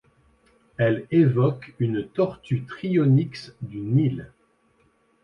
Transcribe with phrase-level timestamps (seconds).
[0.77, 4.31] Elle évoque une tortue Trionyx du Nil.